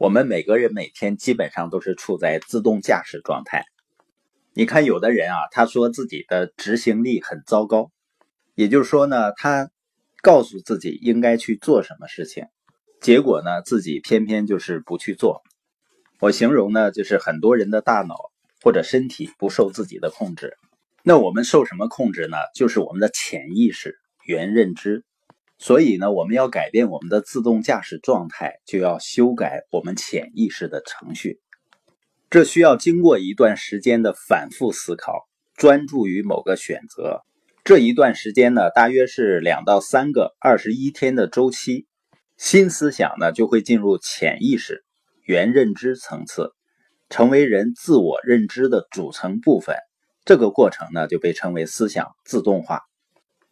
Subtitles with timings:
[0.00, 3.66] 我们每个人每天基本上都是处在自动驾驶状态。
[4.54, 7.90] 你看，有的人啊，他说自己的执行力很糟糕，
[8.54, 9.70] 也就是说呢，他
[10.22, 12.46] 告诉自己应该去做什么事情，
[13.02, 15.42] 结果呢，自己偏偏就是不去做。
[16.18, 18.16] 我形容呢，就是很多人的大脑
[18.62, 20.56] 或者身体不受自己的控制。
[21.02, 22.38] 那我们受什么控制呢？
[22.54, 25.04] 就是我们的潜意识、原认知。
[25.62, 31.38] 所以呢，我们要改变我们的自动驾驶状态，就要修改我们潜意识的程序。
[32.30, 37.20] 这需要经过一段时间的反复思考，专注于某个选择。
[37.62, 41.86] 这一段时间呢，大约是两到三个二十一天的周期。
[42.38, 44.82] 新思想呢，就会进入潜意识、
[45.24, 46.52] 原认知层次，
[47.10, 49.76] 成为人自我认知的组成部分。
[50.24, 52.80] 这个过程呢，就被称为思想自动化。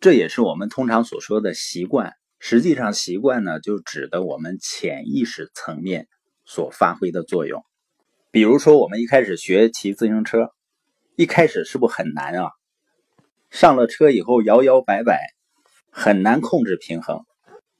[0.00, 2.12] 这也是我们通常所说的习惯。
[2.38, 6.06] 实际上，习惯呢，就指的我们潜意识层面
[6.44, 7.64] 所发挥的作用。
[8.30, 10.50] 比如说，我们一开始学骑自行车，
[11.16, 12.50] 一开始是不是很难啊？
[13.50, 15.18] 上了车以后摇摇摆摆，
[15.90, 17.24] 很难控制平衡。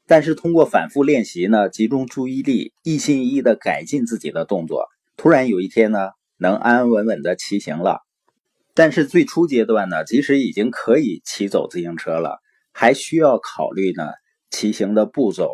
[0.08, 8.00] 但是通过反复练习呢，集中注意力，一心一意的改进自己的动作，突然有一天呢，能安安稳稳的骑行了。
[8.78, 12.38] 但是最初阶段呢，即使已经可以骑走自行车了，
[12.72, 14.04] 还需要考虑呢
[14.52, 15.50] 骑行的步骤，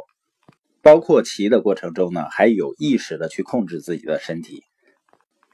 [0.83, 4.63] 包括骑的过程中呢，还有意识的去控制自己的身体。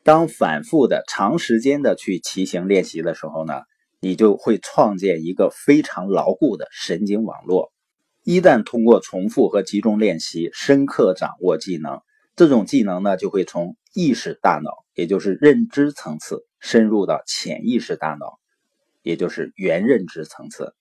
[0.02, 3.62] 当反复的长时间的去骑行练习的时候呢，
[4.00, 7.70] 你就会创建一个非常牢固的神经网络。
[8.24, 12.00] 一旦通过重复和集中练习，深刻掌握技能，
[12.34, 16.44] 这种技能呢，就会从意识大脑，也就是认知层次。
[16.60, 18.38] 深入到潜意识大脑，
[19.02, 20.74] 也就是原认知层次。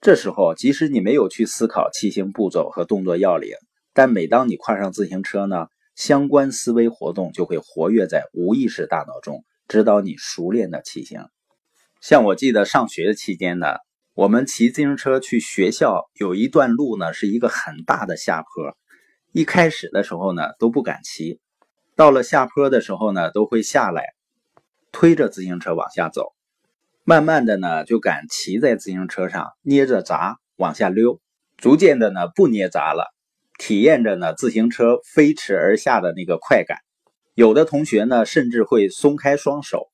[0.00, 3.56] 这时候，即使你没有去思考骑行步骤和动作要领，
[3.92, 11.22] 但每当你跨上自行车呢，相关思维活动就会活跃在无意识大脑中，指导你熟练的骑行。
[12.00, 13.66] 像我记得上学期间呢，
[14.14, 18.76] 我们骑自行车去学校，有一段路呢是一个很大的下坡，
[19.32, 21.40] 一开始的时候呢都不敢骑，
[21.96, 24.15] 到了下坡的时候呢都会下来。
[24.98, 26.32] 推着自行车往下走，
[27.04, 31.20] 慢慢的呢就敢骑在自行车上，捏着闸往下溜，
[31.58, 33.12] 逐渐的呢不捏闸了，
[33.58, 36.78] 体验着呢自行车飞驰而下的那个快感。
[37.34, 39.88] 有的同学呢甚至会松开双手。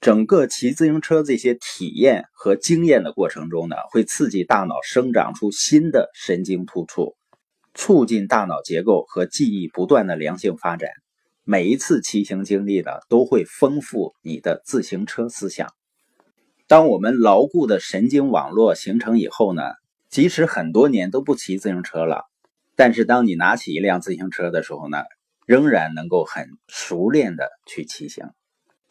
[0.00, 7.16] 整个骑自行车这些体验和经验的过程中呢，会刺激大脑生长出新的神经突触，
[7.74, 10.88] 促进大脑结构和记忆不断的良性发展。
[11.50, 15.72] 每一次骑行经历呢，都会丰富你的自行车思想。
[16.66, 19.62] 当我们牢固的神经网络形成以后呢，
[20.10, 22.26] 即使很多年都不骑自行车了，
[22.76, 24.98] 但是当你拿起一辆自行车的时候呢，
[25.46, 28.26] 仍然能够很熟练的去骑行。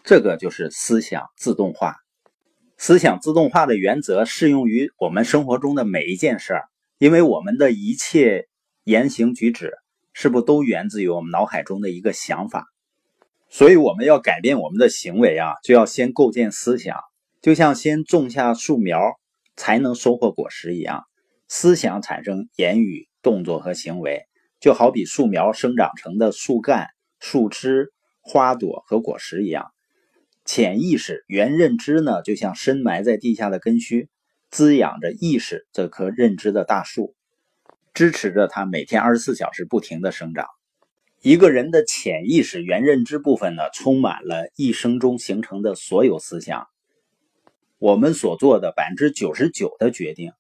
[0.04, 1.98] 这个就是思想自动化。
[2.80, 6.64] 思想自动化的原则适用于我们生活中的每一件事儿，
[6.98, 8.48] 因为我们的一切
[8.84, 9.76] 言行举止。
[10.20, 12.66] 是不都源自于我们脑海中的一个想法？
[13.50, 16.98] 所以我们要改变我们的行为啊，就要先构建思想，
[17.40, 19.00] 就像先种下树苗
[19.56, 21.04] 才能收获果实一样。
[21.48, 24.24] 思想产生言语、动作和行为，
[24.60, 26.88] 就好比树苗生长成的树干、
[27.20, 29.68] 树枝、花朵和果实一样。
[30.46, 34.10] 潜意识、原认知呢，就像深埋在地下的根须，
[34.50, 37.14] 滋养着意识这棵认知的大树。
[37.98, 40.46] 支持着他每天二十四小时不停的生长。
[41.24, 46.68] 一个人的潜意识原认知部分呢，充满了一生中形成的所有思想。
[47.80, 50.32] 我们所做的百分之九十九的决定，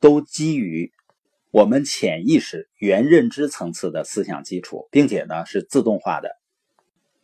[0.00, 0.90] 都基于
[1.52, 6.30] 我们潜意识原认知层次的思想基础，并且呢是自动化的。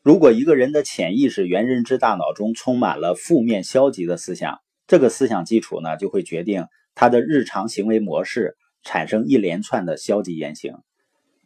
[0.05, 8.57] 如果一个人的潜意识原认知大脑中充满了负面消极的思想，这个思想基础呢就会决定他的日常行为模式。
[8.83, 10.75] 产生一连串的消极言行，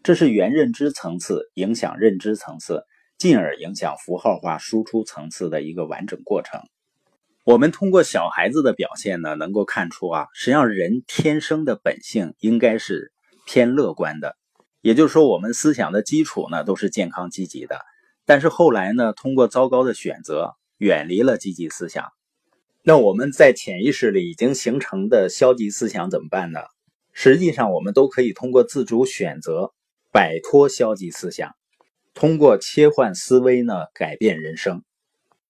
[0.03, 2.85] 这是原认知层次影响认知层次，
[3.19, 6.61] 进而影响符号化输出层次的一个完整过程。
[7.45, 13.13] 我们通过小孩子的表现呢，能够看出啊，实际上人天生的本性应该是
[13.47, 14.37] 偏乐观的，
[14.81, 17.81] 也就是说，我们思想的基础呢都是健康积极的。
[18.25, 22.13] 但是后来呢，通过糟糕的选择，远离了积极思想，
[22.83, 26.61] 那我们在潜意识里已经形成的消极思想怎么办呢？
[27.15, 29.73] 实际上，我们都可以通过自主选择
[30.13, 31.55] 摆脱消极思想，
[32.13, 34.83] 通过切换思维呢改变人生。